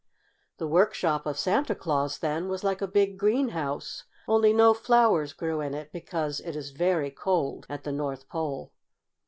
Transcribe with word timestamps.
The 0.57 0.65
workshop 0.67 1.27
of 1.27 1.37
Santa 1.37 1.75
Claus, 1.75 2.17
then, 2.17 2.47
was 2.47 2.63
like 2.63 2.81
a 2.81 2.87
big 2.87 3.19
greenhouse, 3.19 4.05
only 4.27 4.51
no 4.51 4.73
flowers 4.73 5.31
grew 5.31 5.61
in 5.61 5.75
it 5.75 5.91
because 5.93 6.39
it 6.39 6.55
is 6.55 6.71
very 6.71 7.11
cold 7.11 7.67
at 7.69 7.83
the 7.83 7.91
North 7.91 8.27
Pole. 8.27 8.71